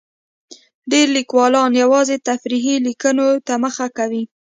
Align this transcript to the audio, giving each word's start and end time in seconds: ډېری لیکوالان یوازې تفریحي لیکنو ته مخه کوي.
ډېری 0.89 1.13
لیکوالان 1.17 1.71
یوازې 1.83 2.15
تفریحي 2.27 2.75
لیکنو 2.87 3.27
ته 3.47 3.53
مخه 3.63 3.87
کوي. 3.97 4.23